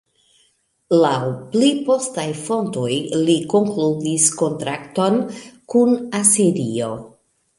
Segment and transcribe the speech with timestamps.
[1.01, 1.17] Laŭ
[1.55, 2.95] pli postaj fontoj
[3.27, 5.21] li konkludis kontrakton
[5.75, 6.91] kun Asirio.